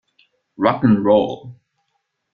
[0.57, 1.53] Rock ’n’ Roll".